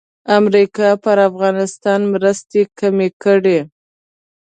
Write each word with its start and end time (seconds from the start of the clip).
امریکا 0.37 0.89
پر 1.03 1.17
افغانستان 1.29 1.99
مرستې 2.13 2.61
کمې 2.79 3.09
کړې. 3.23 3.59